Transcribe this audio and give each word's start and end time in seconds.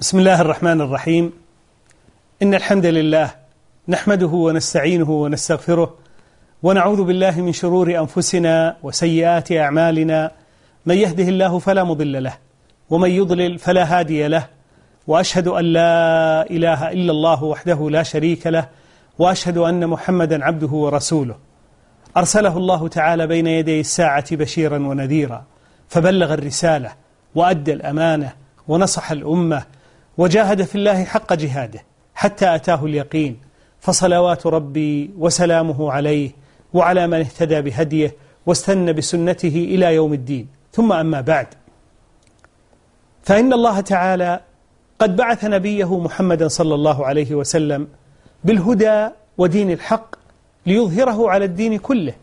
بسم 0.00 0.18
الله 0.18 0.40
الرحمن 0.40 0.80
الرحيم 0.80 1.32
إن 2.42 2.54
الحمد 2.54 2.86
لله 2.86 3.30
نحمده 3.88 4.26
ونستعينه 4.26 5.10
ونستغفره 5.10 5.94
ونعوذ 6.62 7.04
بالله 7.04 7.40
من 7.40 7.52
شرور 7.52 7.98
أنفسنا 7.98 8.76
وسيئات 8.82 9.52
أعمالنا 9.52 10.30
من 10.86 10.94
يهده 10.94 11.22
الله 11.28 11.58
فلا 11.58 11.84
مضل 11.84 12.22
له 12.22 12.32
ومن 12.90 13.10
يضلل 13.10 13.58
فلا 13.58 13.98
هادي 13.98 14.28
له 14.28 14.46
وأشهد 15.06 15.48
أن 15.48 15.64
لا 15.64 16.42
إله 16.50 16.92
إلا 16.92 17.12
الله 17.12 17.44
وحده 17.44 17.90
لا 17.90 18.02
شريك 18.02 18.46
له 18.46 18.68
وأشهد 19.18 19.58
أن 19.58 19.86
محمدا 19.86 20.44
عبده 20.44 20.68
ورسوله 20.72 21.36
أرسله 22.16 22.56
الله 22.56 22.88
تعالى 22.88 23.26
بين 23.26 23.46
يدي 23.46 23.80
الساعة 23.80 24.36
بشيرا 24.36 24.78
ونذيرا 24.78 25.44
فبلغ 25.88 26.34
الرسالة 26.34 26.92
وأدى 27.34 27.72
الأمانة 27.72 28.32
ونصح 28.68 29.10
الأمة 29.10 29.62
وجاهد 30.18 30.62
في 30.62 30.74
الله 30.74 31.04
حق 31.04 31.32
جهاده 31.32 31.80
حتى 32.14 32.54
أتاه 32.54 32.84
اليقين 32.84 33.40
فصلوات 33.80 34.46
ربي 34.46 35.10
وسلامه 35.18 35.92
عليه 35.92 36.30
وعلى 36.72 37.06
من 37.06 37.18
اهتدى 37.20 37.60
بهديه 37.60 38.16
واستنى 38.46 38.92
بسنته 38.92 39.48
إلى 39.48 39.94
يوم 39.94 40.12
الدين. 40.12 40.48
ثم 40.72 40.92
أما 40.92 41.20
بعد 41.20 41.46
فإن 43.22 43.52
الله 43.52 43.80
تعالى 43.80 44.40
قد 44.98 45.16
بعث 45.16 45.44
نبيه 45.44 45.98
محمدا 45.98 46.48
صلى 46.48 46.74
الله 46.74 47.06
عليه 47.06 47.34
وسلم 47.34 47.88
بالهدى 48.44 49.08
ودين 49.38 49.70
الحق 49.70 50.16
ليظهره 50.66 51.30
على 51.30 51.44
الدين 51.44 51.78
كله 51.78 52.14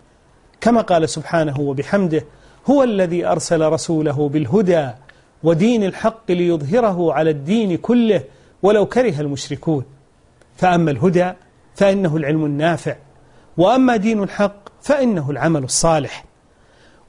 كما 0.62 0.82
قال 0.82 1.10
سبحانه 1.10 1.60
وبحمده 1.60 2.26
هو 2.70 2.84
الذي 2.84 3.26
أرسل 3.26 3.62
رسوله 3.62 4.30
بالهدى 4.30 4.90
ودين 5.44 5.84
الحق 5.84 6.32
ليظهره 6.32 7.14
على 7.14 7.30
الدين 7.30 7.78
كله 7.78 8.24
ولو 8.64 8.86
كره 8.86 9.22
المشركون. 9.22 9.86
فأما 10.58 10.92
الهدى 10.92 11.32
فإنه 11.76 12.18
العلم 12.18 12.46
النافع 12.46 12.96
وأما 13.58 13.96
دين 13.96 14.24
الحق 14.24 14.70
فإنه 14.82 15.32
العمل 15.32 15.63
الصالح. 15.63 16.26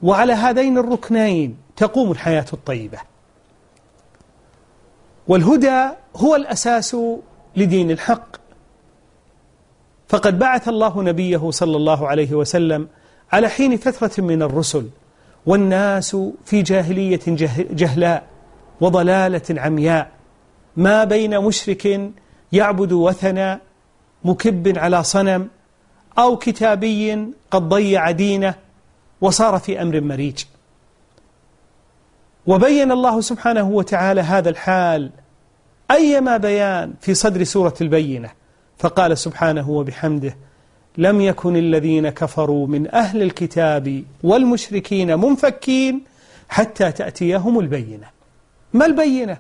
وعلى 0.02 0.32
هذين 0.32 0.78
الركنين 0.78 1.56
تقوم 1.76 2.12
الحياة 2.12 2.46
الطيبة. 2.52 2.98
والهدى 5.28 5.88
هو 6.16 6.36
الأساس 6.36 6.96
لدين 7.56 7.90
الحق. 7.90 8.36
فقد 10.08 10.38
بعث 10.38 10.68
الله 10.68 11.02
نبيه 11.02 11.50
صلى 11.50 11.76
الله 11.76 12.08
عليه 12.08 12.34
وسلم 12.34 12.88
على 13.32 13.48
حين 13.48 13.76
فترة 13.76 14.24
من 14.24 14.42
الرسل 14.42 14.88
والناس 15.46 16.16
في 16.44 16.62
جاهلية 16.62 17.20
جهلاء 17.70 18.26
وضلالة 18.80 19.60
عمياء. 19.60 20.10
ما 20.76 21.04
بين 21.04 21.40
مشرك 21.40 22.10
يعبد 22.52 22.92
وثنا 22.92 23.60
مكب 24.24 24.78
على 24.78 25.02
صنم 25.02 25.48
أو 26.18 26.36
كتابي 26.36 27.28
قد 27.50 27.68
ضيع 27.68 28.10
دينه 28.10 28.54
وصار 29.20 29.58
في 29.58 29.82
أمر 29.82 30.00
مريج. 30.00 30.44
وبين 32.46 32.92
الله 32.92 33.20
سبحانه 33.20 33.68
وتعالى 33.68 34.20
هذا 34.20 34.50
الحال 34.50 35.10
أيما 35.90 36.36
بيان 36.36 36.94
في 37.00 37.14
صدر 37.14 37.44
سورة 37.44 37.74
البينة. 37.80 38.30
فقال 38.78 39.18
سبحانه 39.18 39.70
وبحمده 39.70 40.36
لم 40.98 41.20
يكن 41.20 41.56
الذين 41.56 42.08
كفروا 42.08 42.66
من 42.66 42.94
أهل 42.94 43.22
الكتاب 43.22 44.04
والمشركين 44.22 45.18
منفكين 45.18 46.04
حتى 46.48 46.92
تأتيهم 46.92 47.58
البينة. 47.58 48.06
ما 48.72 48.86
البينة؟ 48.86 49.38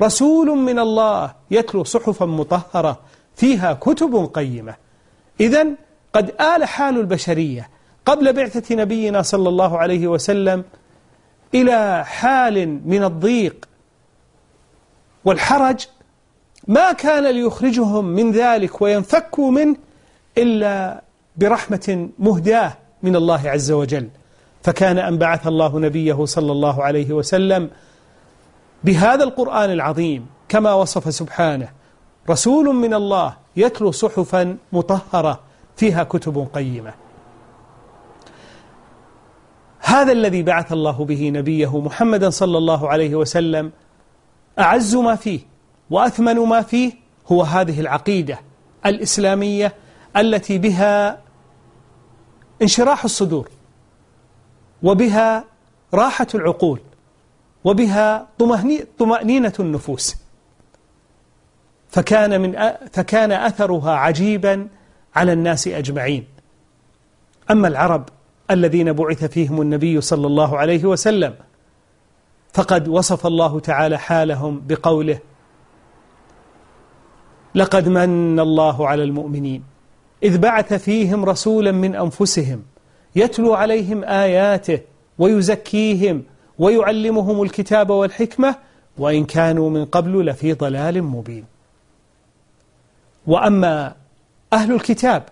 رسول 0.00 0.58
من 0.58 0.78
الله 0.78 1.34
يتلو 1.50 1.84
صحفا 1.84 2.26
مطهرة 2.26 3.00
فيها 3.36 3.72
كتب 3.72 4.30
قيمة. 4.34 4.74
إذا 5.40 5.66
قد 6.12 6.34
آل 6.40 6.64
حال 6.64 7.00
البشرية 7.00 7.68
قبل 8.06 8.32
بعثة 8.32 8.74
نبينا 8.74 9.22
صلى 9.22 9.48
الله 9.48 9.78
عليه 9.78 10.06
وسلم 10.06 10.64
إلى 11.54 12.04
حال 12.04 12.80
من 12.88 13.04
الضيق 13.04 13.68
والحرج. 15.24 15.86
ما 16.68 16.92
كان 16.92 17.26
ليخرجهم 17.26 18.04
من 18.04 18.32
ذلك 18.32 18.82
وينفكوا 18.82 19.50
منه 19.50 19.76
إلا 20.38 21.02
برحمة 21.36 22.08
مهداة 22.18 22.72
من 23.02 23.16
الله 23.16 23.50
عز 23.50 23.72
وجل. 23.72 24.08
فكان 24.62 24.98
أن 24.98 25.18
بعث 25.18 25.46
الله 25.46 25.78
نبيه 25.78 26.24
صلى 26.24 26.52
الله 26.52 26.84
عليه 26.84 27.12
وسلم 27.12 27.70
بهذا 28.84 29.24
القرآن 29.24 29.70
العظيم 29.70 30.26
كما 30.48 30.72
وصف 30.72 31.14
سبحانه 31.14 31.68
رسول 32.30 32.74
من 32.74 32.94
الله 32.94 33.36
يتلو 33.56 33.90
صحفا 33.90 34.56
مطهرة 34.72 35.40
فيها 35.76 36.04
كتب 36.04 36.48
قيمة. 36.54 36.94
هذا 39.80 40.12
الذي 40.12 40.42
بعث 40.42 40.72
الله 40.72 41.04
به 41.04 41.30
نبيه 41.30 41.80
محمدا 41.80 42.30
صلى 42.30 42.58
الله 42.58 42.88
عليه 42.88 43.14
وسلم 43.14 43.72
أعز 44.58 44.96
ما 44.96 45.14
فيه 45.14 45.40
وأثمن 45.90 46.36
ما 46.36 46.62
فيه 46.62 46.92
هو 47.32 47.42
هذه 47.42 47.80
العقيدة 47.80 48.38
الإسلامية 48.86 49.74
التي 50.16 50.58
بها 50.58 51.20
انشراح 52.62 53.04
الصدور 53.04 53.48
وبها 54.82 55.44
راحة 55.94 56.26
العقول 56.34 56.80
وبها 57.64 58.28
طمأنينة 58.98 59.52
النفوس. 59.60 60.16
فكان, 61.88 62.40
من 62.40 62.72
فكان 62.92 63.32
أثرها 63.32 63.90
عجيبا 63.90 64.68
على 65.16 65.32
الناس 65.32 65.68
أجمعين. 65.68 66.26
أما 67.50 67.68
العرب 67.68 68.08
الذين 68.50 68.92
بعث 68.92 69.24
فيهم 69.24 69.60
النبي 69.60 70.00
صلى 70.00 70.26
الله 70.26 70.58
عليه 70.58 70.84
وسلم 70.84 71.34
فقد 72.52 72.88
وصف 72.88 73.26
الله 73.26 73.60
تعالى 73.60 73.98
حالهم 73.98 74.62
بقوله 74.66 75.18
لقد 77.54 77.88
من 77.88 78.40
الله 78.40 78.88
على 78.88 79.02
المؤمنين. 79.02 79.75
إذ 80.22 80.38
بعث 80.38 80.74
فيهم 80.74 81.24
رسولا 81.24 81.72
من 81.72 81.94
أنفسهم 81.94 82.62
يتلو 83.16 83.54
عليهم 83.54 84.04
آياته 84.04 84.80
ويزكيهم 85.18 86.22
ويعلمهم 86.58 87.42
الكتاب 87.42 87.90
والحكمة 87.90 88.54
وإن 88.98 89.24
كانوا 89.24 89.70
من 89.70 89.84
قبل 89.84 90.26
لفي 90.26 90.52
ضلال 90.52 91.02
مبين. 91.02 91.44
وأما 93.26 93.94
أهل 94.52 94.72
الكتاب 94.72 95.22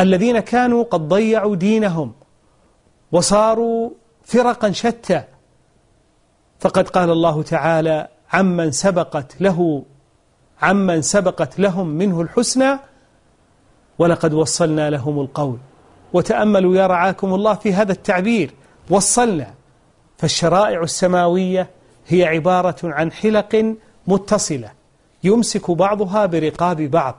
الذين 0.00 0.40
كانوا 0.40 0.84
قد 0.84 1.08
ضيعوا 1.08 1.56
دينهم 1.56 2.12
وصاروا 3.12 3.90
فرقا 4.24 4.70
شتى 4.70 5.22
فقد 6.60 6.88
قال 6.88 7.10
الله 7.10 7.42
تعالى 7.42 8.08
عمن 8.32 8.72
سبقت 8.72 9.40
له 9.40 9.84
عمن 10.62 11.02
سبقت 11.02 11.58
لهم 11.58 11.88
منه 11.88 12.20
الحسنى 12.20 12.78
ولقد 13.98 14.34
وصلنا 14.34 14.90
لهم 14.90 15.20
القول. 15.20 15.58
وتأملوا 16.12 16.76
يا 16.76 16.86
رعاكم 16.86 17.34
الله 17.34 17.54
في 17.54 17.72
هذا 17.72 17.92
التعبير. 17.92 18.50
وصلنا. 18.90 19.54
فالشرائع 20.18 20.82
السماوية 20.82 21.70
هي 22.06 22.24
عبارة 22.24 22.76
عن 22.84 23.12
حلق 23.12 23.74
متصلة 24.06 24.70
يمسك 25.24 25.70
بعضها 25.70 26.26
برقاب 26.26 26.82
بعض. 26.82 27.16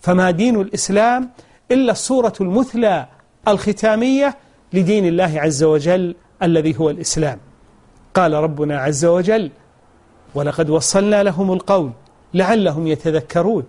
فما 0.00 0.30
دين 0.30 0.60
الإسلام 0.60 1.30
إلا 1.70 1.92
الصورة 1.92 2.32
المثلى 2.40 3.06
الختامية 3.48 4.36
لدين 4.72 5.06
الله 5.06 5.40
عز 5.40 5.62
وجل 5.64 6.14
الذي 6.42 6.78
هو 6.78 6.90
الإسلام. 6.90 7.38
قال 8.14 8.32
ربنا 8.32 8.78
عز 8.78 9.04
وجل 9.04 9.50
ولقد 10.34 10.70
وصلنا 10.70 11.22
لهم 11.22 11.52
القول 11.52 11.90
لعلهم 12.34 12.86
يتذكرون 12.86 13.64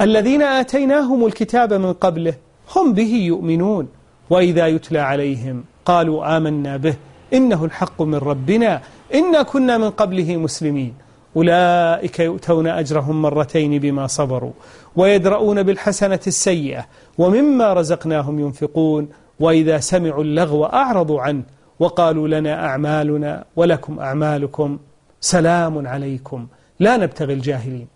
الذين 0.00 0.42
آتيناهم 0.42 1.26
الكتاب 1.26 1.72
من 1.72 1.92
قبله 1.92 2.34
هم 2.76 2.92
به 2.92 3.14
يؤمنون 3.14 3.88
وإذا 4.30 4.66
يتلى 4.66 4.98
عليهم 4.98 5.64
قالوا 5.84 6.36
آمنا 6.36 6.76
به 6.76 6.94
إنه 7.34 7.64
الحق 7.64 8.02
من 8.02 8.14
ربنا 8.14 8.80
إنا 9.14 9.42
كنا 9.42 9.78
من 9.78 9.90
قبله 9.90 10.36
مسلمين. 10.36 10.94
أولئك 11.36 12.20
يؤتون 12.20 12.66
أجرهم 12.66 13.22
مرتين 13.22 13.78
بما 13.78 14.06
صبروا 14.06 14.52
ويدرؤون 14.96 15.62
بالحسنة 15.62 16.20
السيئة 16.26 16.86
ومما 17.18 17.72
رزقناهم 17.72 18.38
ينفقون 18.38 19.08
وإذا 19.40 19.78
سمعوا 19.78 20.24
اللغو 20.24 20.64
أعرضوا 20.64 21.20
عنه 21.20 21.42
وقالوا 21.78 22.28
لنا 22.28 22.66
أعمالنا 22.66 23.44
ولكم 23.56 23.98
أعمالكم 23.98 24.78
سلام 25.20 25.86
عليكم 25.86 26.46
لا 26.80 26.96
نبتغي 26.96 27.32
الجاهلين. 27.34 27.93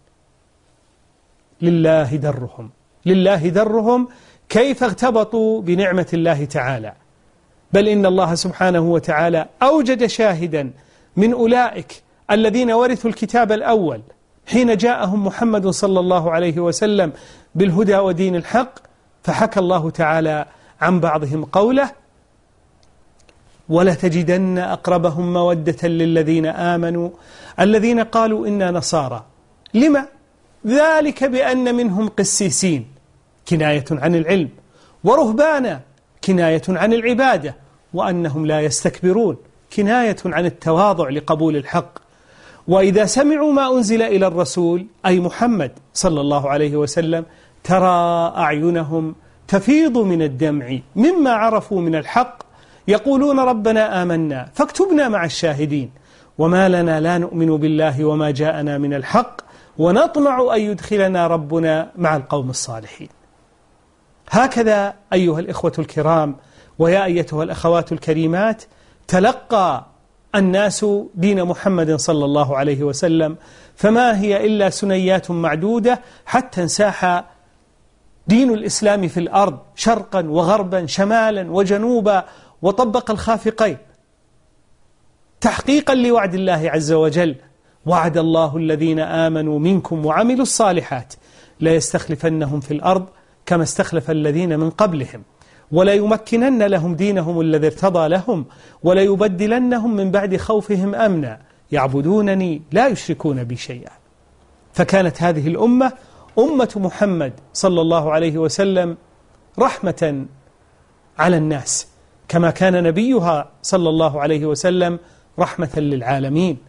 لله 1.63 2.17
درهم. 2.17 2.71
لله 3.07 3.49
درهم 3.49 4.09
كيف 4.49 4.85
اغتبطوا 4.85 5.63
بنعمة 5.63 6.07
الله 6.13 6.45
تعالى. 6.45 6.93
بل 7.73 7.89
إن 7.89 8.07
الله 8.07 8.35
سبحانه 8.35 8.81
وتعالى 8.81 9.49
أوجد 9.63 10.07
شاهدا 10.07 10.71
من 11.17 11.33
أولئك 11.33 12.03
الذين 12.31 12.71
ورثوا 12.71 13.11
الكتاب 13.11 13.53
الأول 13.53 14.01
حين 14.47 14.77
جاءهم 14.77 15.27
محمد 15.27 15.69
صلى 15.69 16.01
الله 16.01 16.31
عليه 16.31 16.61
وسلم 16.61 17.13
بالهدى 17.55 17.97
ودين 17.97 18.37
الحق 18.37 18.79
فحكى 19.23 19.61
الله 19.61 19.91
تعالى 19.91 20.47
عن 20.81 21.01
بعضهم 21.01 21.45
قوله 21.45 21.91
ولتجدن 23.69 24.59
أقربهم 24.59 25.33
مودة 25.33 25.89
للذين 25.89 26.47
آمنوا 26.47 27.11
الذين 27.61 28.01
قالوا 28.01 28.47
إنا 28.47 28.71
نصارى. 28.71 29.25
لما؟ 29.75 30.07
ذلك 30.67 31.25
بأن 31.25 31.75
منهم 31.75 32.09
قسيسين 32.09 32.87
كناية 33.49 33.85
عن 33.91 34.15
العلم 34.15 34.49
ورهبانا 35.05 35.81
كناية 36.25 36.63
عن 36.69 36.93
العبادة 36.93 37.57
وأنهم 37.95 38.47
لا 38.47 38.61
يستكبرون 38.61 39.37
كناية 39.77 40.17
عن 40.25 40.47
التواضع 40.47 41.09
لقبول 41.09 41.57
الحق. 41.57 41.99
وإذا 42.69 43.07
سمعوا 43.07 43.53
ما 43.53 43.77
أنزل 43.77 44.03
إلى 44.03 44.27
الرسول 44.27 44.87
أي 45.07 45.21
محمد 45.21 45.73
صلى 45.95 46.21
الله 46.21 46.51
عليه 46.51 46.77
وسلم 46.77 47.25
ترى 47.65 48.33
أعينهم 48.37 49.15
تفيض 49.49 49.99
من 49.99 50.23
الدمع 50.23 50.79
مما 50.97 51.31
عرفوا 51.31 51.81
من 51.81 51.95
الحق 51.95 52.43
يقولون 52.89 53.41
ربنا 53.41 54.03
آمنا 54.03 54.49
فاكتبنا 54.55 55.09
مع 55.09 55.25
الشاهدين 55.25 55.91
وما 56.39 56.69
لنا 56.69 57.01
لا 57.01 57.19
نؤمن 57.19 57.57
بالله 57.57 58.05
وما 58.05 58.31
جاءنا 58.31 58.79
من 58.79 58.95
الحق 58.95 59.41
ونطمع 59.79 60.55
أن 60.55 60.61
يدخلنا 60.61 61.27
ربنا 61.27 61.93
مع 61.97 62.17
القوم 62.17 62.51
الصالحين. 62.51 63.09
هكذا 64.31 64.95
أيها 65.13 65.41
الإخوة 65.41 65.73
الكرام 65.79 66.37
ويا 66.79 67.05
أيتها 67.05 67.43
الأخوات 67.43 67.93
الكريمات 67.93 68.63
تلقى 69.09 69.87
الناس 70.35 70.87
دين 71.15 71.45
محمد 71.45 71.95
صلى 71.97 72.25
الله 72.25 72.57
عليه 72.57 72.83
وسلم 72.83 73.37
فما 73.77 74.21
هي 74.21 74.47
إلا 74.47 74.71
سنيات 74.71 75.31
معدودة 75.31 76.01
حتى 76.27 76.63
انساح 76.63 77.25
دين 78.27 78.55
الإسلام 78.55 79.09
في 79.09 79.21
الأرض 79.21 79.59
شرقا 79.75 80.21
وغربا 80.29 80.87
شمالا 80.87 81.51
وجنوبا 81.51 82.25
وطبق 82.63 83.11
الخافقين. 83.11 83.77
تحقيقا 85.41 85.95
لوعد 85.95 86.35
الله 86.35 86.71
عز 86.71 86.93
وجل 86.93 87.37
وعد 87.87 88.19
الله 88.19 88.57
الذين 88.57 89.01
آمنوا 89.01 89.59
منكم 89.59 90.07
وعملوا 90.07 90.43
الصالحات 90.43 91.15
لا 91.61 91.75
يستخلفنهم 91.75 92.61
في 92.61 92.75
الأرض 92.75 93.07
كما 93.47 93.63
استخلف 93.63 94.11
الذين 94.11 94.59
من 94.59 94.71
قبلهم. 94.71 95.23
ولا 95.73 95.93
يمكنن 95.93 96.63
لهم 96.63 96.95
دينهم 96.95 97.41
الذي 97.41 97.67
ارتضى 97.67 98.09
لهم 98.09 98.47
ولا 98.83 99.03
يبدلنهم 99.03 99.97
من 99.97 100.11
بعد 100.11 100.37
خوفهم 100.37 100.95
أمنا. 100.95 101.41
يعبدونني 101.73 102.63
لا 102.73 102.89
يشركون 102.89 103.45
بي 103.45 103.57
شيئا. 103.57 103.93
فكانت 104.73 105.23
هذه 105.23 105.49
الأمة 105.49 105.93
أمة 106.39 106.73
محمد 106.77 107.33
صلى 107.53 107.81
الله 107.81 108.13
عليه 108.13 108.39
وسلم 108.39 108.97
رحمة 109.59 110.27
على 111.19 111.37
الناس 111.37 111.89
كما 112.29 112.51
كان 112.51 112.83
نبيها 112.83 113.51
صلى 113.63 113.89
الله 113.89 114.21
عليه 114.21 114.47
وسلم 114.47 114.99
رحمة 115.39 115.71
للعالمين. 115.77 116.68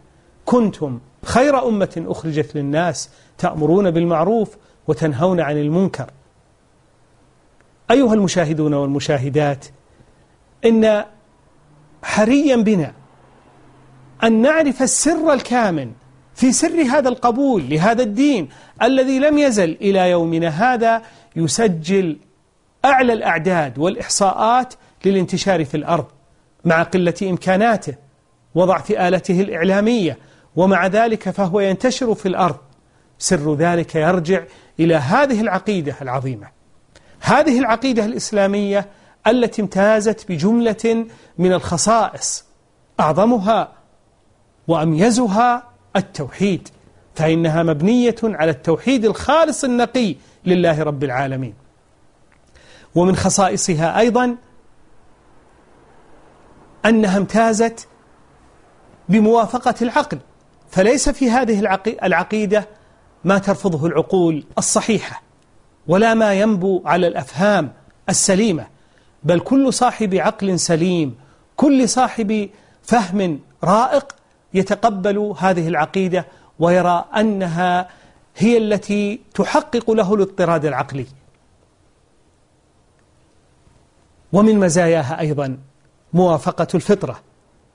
كنتم 0.49 0.99
خير 1.25 1.67
أمة 1.67 2.05
أخرجت 2.07 2.55
للناس 2.55 3.09
تأمرون 3.37 3.91
بالمعروف 3.91 4.57
وتنهون 4.87 5.39
عن 5.39 5.57
المنكر. 5.57 6.09
أيها 7.91 8.13
المشاهدون 8.13 8.73
والمشاهدات 8.73 9.65
إن 10.65 11.05
حريا 12.03 12.55
بنا 12.55 12.93
أن 14.23 14.41
نعرف 14.41 14.81
السر 14.81 15.33
الكامن 15.33 15.91
في 16.35 16.51
سر 16.51 16.81
هذا 16.81 17.09
القبول 17.09 17.69
لهذا 17.69 18.03
الدين 18.03 18.49
الذي 18.81 19.19
لم 19.19 19.37
يزل 19.37 19.77
إلى 19.81 20.09
يومنا 20.09 20.47
هذا 20.47 21.01
يسجل 21.35 22.17
أعلى 22.85 23.13
الأعداد 23.13 23.79
والإحصاءات 23.79 24.73
للانتشار 25.05 25.65
في 25.65 25.77
الأرض 25.77 26.05
مع 26.65 26.83
قلة 26.83 27.13
إمكاناته 27.23 27.95
وضعف 28.55 28.91
آلته 28.91 29.41
الإعلامية 29.41 30.17
ومع 30.55 30.87
ذلك 30.87 31.29
فهو 31.29 31.59
ينتشر 31.59 32.15
في 32.15 32.27
الأرض. 32.27 32.57
سر 33.19 33.55
ذلك 33.55 33.95
يرجع 33.95 34.43
إلى 34.79 34.95
هذه 34.95 35.41
العقيدة 35.41 35.95
العظيمة. 36.01 36.47
هذه 37.19 37.59
العقيدة 37.59 38.05
الإسلامية 38.05 38.89
التي 39.27 39.61
امتازت 39.61 40.31
بجملة 40.31 41.05
من 41.37 41.53
الخصائص 41.53 42.45
أعظمها 42.99 43.71
وأميزها 44.67 45.63
التوحيد 45.95 46.69
فإنها 47.15 47.63
مبنية 47.63 48.15
على 48.23 48.51
التوحيد 48.51 49.05
الخالص 49.05 49.63
النقي 49.63 50.15
لله 50.45 50.83
رب 50.83 51.03
العالمين. 51.03 51.53
ومن 52.95 53.15
خصائصها 53.15 53.99
أيضا 53.99 54.35
أنها 56.85 57.17
امتازت 57.17 57.87
بموافقة 59.09 59.75
العقل. 59.81 60.19
فليس 60.69 61.09
في 61.09 61.31
هذه 61.31 61.79
العقيدة 62.03 62.67
ما 63.23 63.37
ترفضه 63.37 63.87
العقول 63.87 64.43
الصحيحة 64.57 65.21
ولا 65.87 66.13
ما 66.13 66.33
ينبو 66.33 66.81
على 66.85 67.07
الأفهام 67.07 67.73
السليمة 68.09 68.67
بل 69.23 69.39
كل 69.39 69.73
صاحب 69.73 70.15
عقل 70.15 70.59
سليم 70.59 71.15
كل 71.55 71.89
صاحب 71.89 72.49
فهم 72.83 73.39
رائق 73.63 74.15
يتقبل 74.53 75.33
هذه 75.39 75.67
العقيدة 75.67 76.25
ويرى 76.59 77.05
أنها 77.15 77.89
هي 78.37 78.57
التي 78.57 79.19
تحقق 79.33 79.91
له 79.91 80.13
الاضطراد 80.13 80.65
العقلي. 80.65 81.05
ومن 84.33 84.59
مزاياها 84.59 85.19
أيضا 85.19 85.57
موافقة 86.13 86.67
الفطرة. 86.75 87.19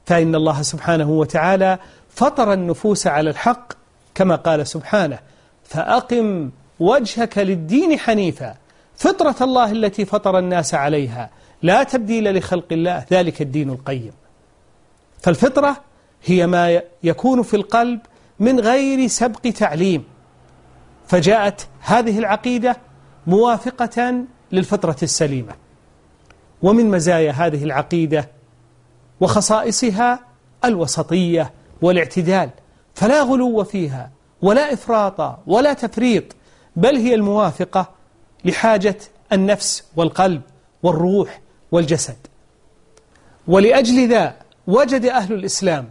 فإن 0.06 0.34
الله 0.34 0.62
سبحانه 0.62 1.10
وتعالى 1.10 1.78
فطر 2.08 2.52
النفوس 2.52 3.06
على 3.06 3.30
الحق 3.30 3.72
كما 4.14 4.36
قال 4.36 4.66
سبحانه 4.66 5.18
فأقم 5.64 6.50
وجهك 6.80 7.38
للدين 7.38 7.98
حنيفا 7.98 8.54
فطرة 8.96 9.36
الله 9.40 9.72
التي 9.72 10.04
فطر 10.04 10.38
الناس 10.38 10.74
عليها 10.74 11.30
لا 11.62 11.82
تبديل 11.82 12.38
لخلق 12.38 12.72
الله 12.72 13.04
ذلك 13.12 13.42
الدين 13.42 13.70
القيم. 13.70 14.12
فالفطرة 15.22 15.76
هي 16.24 16.46
ما 16.46 16.82
يكون 17.02 17.42
في 17.42 17.54
القلب 17.54 18.00
من 18.40 18.60
غير 18.60 19.08
سبق 19.08 19.40
تعليم. 19.40 20.04
فجاءت 21.06 21.66
هذه 21.80 22.18
العقيدة 22.18 22.76
موافقة 23.26 24.24
للفطرة 24.52 24.96
السليمة. 25.02 25.52
ومن 26.62 26.90
مزايا 26.90 27.32
هذه 27.32 27.64
العقيدة 27.64 28.28
وخصائصها 29.20 30.20
الوسطية 30.64 31.52
والاعتدال 31.82 32.50
فلا 32.94 33.22
غلو 33.22 33.64
فيها 33.64 34.10
ولا 34.42 34.72
إفراط 34.72 35.38
ولا 35.46 35.72
تفريط 35.72 36.24
بل 36.76 36.96
هي 36.96 37.14
الموافقة 37.14 37.90
لحاجة 38.44 38.96
النفس 39.32 39.84
والقلب 39.96 40.42
والروح 40.82 41.40
والجسد. 41.72 42.16
ولأجل 43.48 44.08
ذا 44.08 44.36
وجد 44.66 45.04
أهل 45.04 45.32
الإسلام 45.32 45.90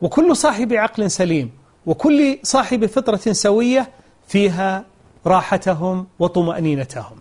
وكل 0.00 0.36
صاحب 0.36 0.72
عقل 0.72 1.10
سليم 1.10 1.50
وكل 1.86 2.38
صاحب 2.42 2.86
فطرة 2.86 3.32
سوية 3.32 3.90
فيها 4.28 4.84
راحتهم 5.26 6.06
وطمأنينتهم. 6.18 7.20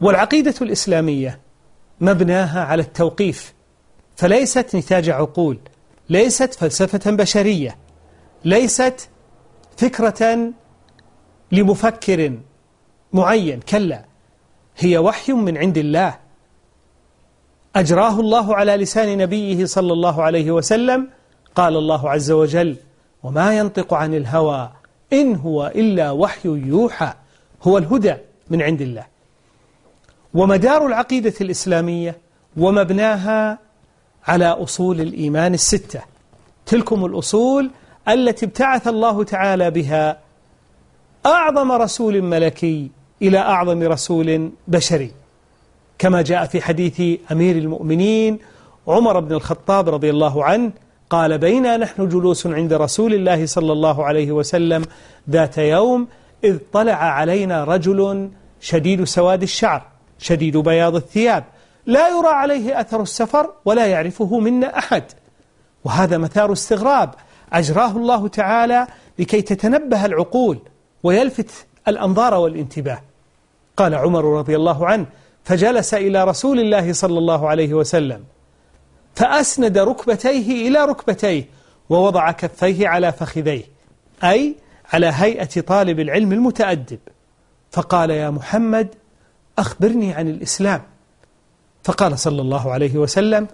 والعقيدة 0.00 0.54
الإسلامية 0.62 1.40
مبناها 2.00 2.64
على 2.64 2.82
التوقيف. 2.82 3.54
فليست 4.16 4.76
نتاج 4.76 5.10
عقول 5.10 5.58
ليست 6.08 6.54
فلسفة 6.54 7.10
بشرية 7.10 7.76
ليست 8.44 9.08
فكرة 9.76 10.52
لمفكر 11.52 12.38
معين. 13.12 13.60
كلا 13.60 14.04
هي 14.76 14.98
وحي 14.98 15.32
من 15.32 15.58
عند 15.58 15.78
الله. 15.78 16.18
أجراه 17.76 18.20
الله 18.20 18.56
على 18.56 18.76
لسان 18.76 19.18
نبيه 19.18 19.64
صلى 19.64 19.92
الله 19.92 20.22
عليه 20.22 20.50
وسلم. 20.50 21.08
قال 21.54 21.76
الله 21.76 22.10
عز 22.10 22.30
وجل 22.30 22.76
وما 23.22 23.58
ينطق 23.58 23.94
عن 23.94 24.14
الهوى 24.14 24.72
إن 25.12 25.36
هو 25.36 25.66
إلا 25.66 26.10
وحي 26.10 26.48
يوحى. 26.48 27.12
هو 27.62 27.78
الهدى 27.78 28.14
من 28.50 28.62
عند 28.62 28.80
الله. 28.80 29.06
ومدار 30.34 30.86
العقيدة 30.86 31.34
الإسلامية 31.40 32.16
ومبناها 32.56 33.58
على 34.26 34.44
أصول 34.44 35.00
الإيمان 35.00 35.54
الستة. 35.54 36.00
تلكم 36.66 37.04
الأصول 37.04 37.70
التي 38.08 38.46
ابتعث 38.46 38.88
الله 38.88 39.24
تعالى 39.24 39.70
بها 39.70 40.18
أعظم 41.26 41.72
رسول 41.72 42.22
ملكي 42.22 42.90
إلى 43.22 43.38
أعظم 43.38 43.82
رسول 43.82 44.50
بشري. 44.68 45.10
كما 45.98 46.22
جاء 46.22 46.44
في 46.44 46.60
حديث 46.60 47.20
أمير 47.32 47.56
المؤمنين 47.56 48.38
عمر 48.88 49.20
بن 49.20 49.32
الخطاب 49.32 49.88
رضي 49.88 50.10
الله 50.10 50.44
عنه 50.44 50.70
قال 51.10 51.38
بينا 51.38 51.76
نحن 51.76 52.08
جلوس 52.08 52.46
عند 52.46 52.72
رسول 52.72 53.14
الله 53.14 53.46
صلى 53.46 53.72
الله 53.72 54.04
عليه 54.04 54.32
وسلم 54.32 54.84
ذات 55.30 55.58
يوم 55.58 56.08
إذ 56.44 56.58
طلع 56.72 56.94
علينا 56.94 57.64
رجل 57.64 58.30
شديد 58.60 59.04
سواد 59.04 59.42
الشعر 59.42 59.97
شديد 60.18 60.56
بياض 60.56 60.94
الثياب. 60.94 61.44
لا 61.86 62.08
يرى 62.08 62.28
عليه 62.28 62.80
أثر 62.80 63.02
السفر 63.02 63.52
ولا 63.64 63.86
يعرفه 63.86 64.38
منا 64.38 64.78
أحد. 64.78 65.04
وهذا 65.84 66.18
مثار 66.18 66.52
استغراب. 66.52 67.14
أجراه 67.52 67.90
الله 67.90 68.28
تعالى 68.28 68.86
لكي 69.18 69.42
تتنبه 69.42 70.04
العقول 70.04 70.58
ويلفت 71.02 71.66
الأنظار 71.88 72.34
والانتباه. 72.34 73.02
قال 73.76 73.94
عمر 73.94 74.24
رضي 74.24 74.56
الله 74.56 74.86
عنه 74.86 75.06
فجلس 75.44 75.94
إلى 75.94 76.24
رسول 76.24 76.60
الله 76.60 76.92
صلى 76.92 77.18
الله 77.18 77.48
عليه 77.48 77.74
وسلم 77.74 78.24
فأسند 79.14 79.78
ركبتيه 79.78 80.68
إلى 80.68 80.84
ركبتيه 80.84 81.44
ووضع 81.90 82.30
كفيه 82.30 82.88
على 82.88 83.12
فخذيه 83.12 83.64
أي 84.24 84.56
على 84.92 85.10
هيئة 85.14 85.60
طالب 85.60 86.00
العلم 86.00 86.32
المتأدب. 86.32 86.98
فقال 87.70 88.10
يا 88.10 88.30
محمد 88.30 88.94
أخبرني 89.58 90.14
عن 90.14 90.28
الإسلام. 90.28 90.82
فقال 91.84 92.18
صلى 92.18 92.42
الله 92.42 92.72
عليه 92.72 92.98
وسلم 92.98 93.46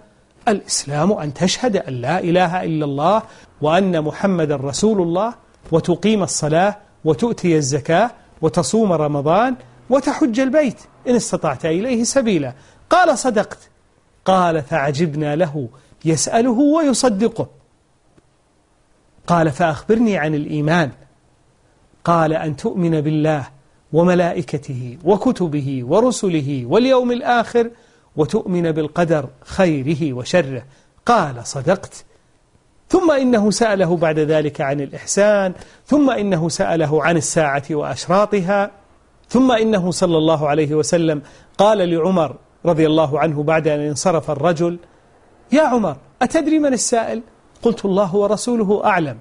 الإسلام 0.47 1.11
أن 1.11 1.33
تشهد 1.33 1.77
أن 1.77 1.93
لا 1.93 2.19
إله 2.19 2.63
إلا 2.63 2.85
الله 2.85 3.21
وأن 3.61 4.01
محمد 4.01 4.51
رسول 4.51 5.01
الله 5.01 5.33
وتقيم 5.71 6.23
الصلاة 6.23 6.77
وتؤتي 7.05 7.55
الزكاة 7.55 8.11
وتصوم 8.41 8.91
رمضان 8.93 9.55
وتحج 9.89 10.39
البيت 10.39 10.79
إن 11.07 11.15
استطعت 11.15 11.65
إليه 11.65 12.03
سبيلا. 12.03 12.53
قال 12.89 13.17
صدقت. 13.17 13.69
قال 14.25 14.61
فعجبنا 14.61 15.35
له 15.35 15.69
يسأله 16.05 16.59
ويصدقه. 16.59 17.47
قال 19.27 19.51
فأخبرني 19.51 20.17
عن 20.17 20.35
الإيمان. 20.35 20.91
قال 22.03 22.33
أن 22.33 22.55
تؤمن 22.55 23.01
بالله 23.01 23.47
وملائكته 23.93 24.97
وكتبه 25.03 25.81
ورسله 25.83 26.65
واليوم 26.65 27.11
الآخر 27.11 27.69
وتؤمن 28.15 28.71
بالقدر 28.71 29.29
خيره 29.41 30.13
وشره. 30.13 30.63
قال 31.05 31.47
صدقت. 31.47 32.05
ثم 32.89 33.11
إنه 33.11 33.51
سأله 33.51 33.97
بعد 33.97 34.19
ذلك 34.19 34.61
عن 34.61 34.81
الإحسان 34.81 35.53
ثم 35.85 36.09
إنه 36.09 36.49
سأله 36.49 37.03
عن 37.03 37.17
الساعة 37.17 37.63
وأشراطها 37.71 38.71
ثم 39.29 39.51
إنه 39.51 39.91
صلى 39.91 40.17
الله 40.17 40.49
عليه 40.49 40.75
وسلم 40.75 41.21
قال 41.57 41.89
لعمر 41.89 42.35
رضي 42.65 42.85
الله 42.85 43.19
عنه 43.19 43.43
بعد 43.43 43.67
أن 43.67 43.79
انصرف 43.79 44.31
الرجل 44.31 44.79
يا 45.51 45.61
عمر 45.61 45.97
أتدري 46.21 46.59
من 46.59 46.73
السائل؟ 46.73 47.21
قلت 47.61 47.85
الله 47.85 48.15
ورسوله 48.15 48.85
أعلم. 48.85 49.17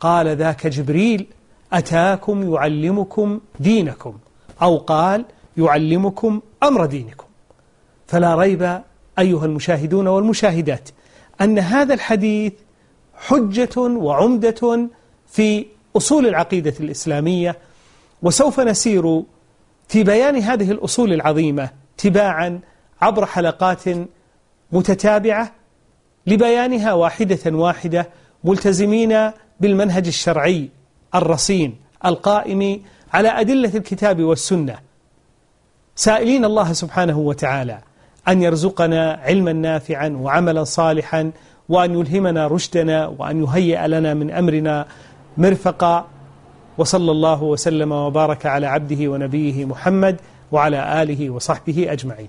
قال 0.00 0.28
ذاك 0.28 0.66
جبريل. 0.66 1.26
أتاكم 1.74 2.54
يعلمكم 2.54 3.40
دينكم 3.60 4.18
أو 4.62 4.76
قال 4.76 5.24
يعلمكم 5.56 6.40
أمر 6.62 6.86
دينكم. 6.86 7.24
فلا 8.06 8.34
ريب 8.34 8.80
أيها 9.18 9.44
المشاهدون 9.44 10.06
والمشاهدات 10.06 10.88
أن 11.40 11.58
هذا 11.58 11.94
الحديث 11.94 12.52
حجة 13.14 13.80
وعمدة 13.80 14.88
في 15.26 15.66
أصول 15.96 16.26
العقيدة 16.26 16.74
الإسلامية 16.80 17.58
وسوف 18.22 18.60
نسير 18.60 19.22
في 19.88 20.02
بيان 20.04 20.36
هذه 20.36 20.70
الأصول 20.70 21.12
العظيمة 21.12 21.70
تباعا 21.98 22.60
عبر 23.00 23.26
حلقات 23.26 23.82
متتابعة 24.72 25.52
لبيانها 26.26 26.92
واحدة 26.92 27.56
واحدة 27.56 28.08
ملتزمين 28.44 29.30
بالمنهج 29.60 30.06
الشرعي 30.06 30.68
الرصين 31.14 31.76
القائم 32.04 32.80
على 33.12 33.28
أدلة 33.28 33.72
الكتاب 33.74 34.22
والسنة. 34.22 34.78
سائلين 35.96 36.44
الله 36.44 36.72
سبحانه 36.72 37.18
وتعالى 37.18 37.78
أن 38.28 38.42
يرزقنا 38.42 39.20
علما 39.22 39.52
نافعا 39.52 40.08
وعملا 40.08 40.64
صالحا 40.64 41.30
وأن 41.68 41.98
يلهمنا 41.98 42.46
رشدنا 42.46 43.06
وأن 43.06 43.44
يهيئ 43.44 43.86
لنا 43.86 44.14
من 44.14 44.30
أمرنا 44.30 44.86
مرفقا. 45.36 46.06
وصلى 46.78 47.10
الله 47.10 47.42
وسلم 47.42 47.92
وبارك 47.92 48.46
على 48.46 48.66
عبده 48.66 49.08
ونبيه 49.08 49.64
محمد 49.64 50.20
وعلى 50.52 51.02
آله 51.02 51.30
وصحبه 51.30 51.92
أجمعين. 51.92 52.28